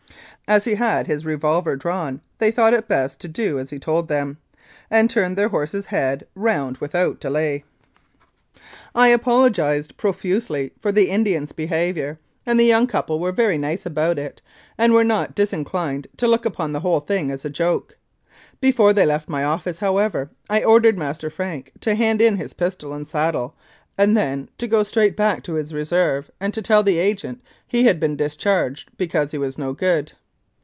As 0.47 0.65
he 0.65 0.75
had 0.75 1.07
his 1.07 1.23
revolver 1.23 1.77
drawn, 1.77 2.19
they 2.37 2.51
thought 2.51 2.73
it 2.73 2.89
best 2.89 3.21
to 3.21 3.29
do 3.29 3.57
as 3.57 3.69
he 3.69 3.79
told 3.79 4.09
them, 4.09 4.37
and 4.89 5.09
turned 5.09 5.37
their 5.37 5.47
horse's 5.47 5.85
head 5.85 6.27
round 6.35 6.75
without 6.79 7.11
any 7.23 7.33
delay. 7.33 7.63
277 8.93 9.15
Mounted 9.63 9.95
Police 9.95 10.49
Life 10.49 10.75
in 10.75 10.75
Canada 10.75 10.75
I 10.75 10.75
apologised 10.75 10.75
profusely 10.75 10.75
for 10.81 10.91
the 10.91 11.09
Indian's 11.09 11.51
behaviour, 11.53 12.19
and 12.45 12.59
the 12.59 12.65
young 12.65 12.85
couple 12.85 13.21
were 13.21 13.31
very 13.31 13.57
nice 13.57 13.85
about 13.85 14.19
it, 14.19 14.41
and 14.77 14.91
were 14.91 15.05
not 15.05 15.35
disinclined 15.35 16.07
to 16.17 16.27
look 16.27 16.43
upon 16.43 16.73
the 16.73 16.81
whole 16.81 16.99
thing 16.99 17.31
as 17.31 17.45
a 17.45 17.49
joke. 17.49 17.95
Before 18.59 18.91
they 18.91 19.05
left 19.05 19.29
my 19.29 19.45
office, 19.45 19.79
however, 19.79 20.31
I 20.49 20.65
ordered 20.65 20.97
Master 20.97 21.29
Frank 21.29 21.71
to 21.79 21.95
hand 21.95 22.21
in 22.21 22.35
his 22.35 22.51
pistol 22.51 22.93
and 22.93 23.07
saddle 23.07 23.55
and 23.97 24.17
then 24.17 24.49
to 24.57 24.67
go 24.67 24.83
straight 24.83 25.15
back 25.15 25.43
to 25.43 25.53
his 25.53 25.71
Reserve 25.73 26.29
and 26.41 26.53
to 26.53 26.61
tell 26.61 26.83
the 26.83 26.99
Agent 26.99 27.39
he 27.65 27.85
had 27.85 28.01
been 28.01 28.17
discharged 28.17 28.89
because 28.97 29.31
he 29.31 29.37
was 29.37 29.57
no 29.57 29.71
good. 29.71 30.11